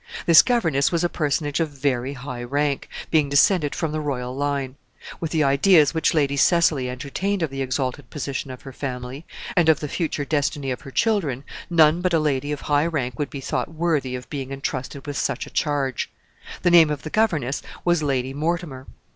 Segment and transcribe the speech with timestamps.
[0.25, 4.75] This governess was a personage of very high rank, being descended from the royal line.
[5.19, 9.69] With the ideas which Lady Cecily entertained of the exalted position of her family, and
[9.69, 13.29] of the future destiny of her children, none but a lady of high rank would
[13.29, 16.09] be thought worthy of being intrusted with such a charge.
[16.63, 18.87] The name of the governess was Lady Mortimer.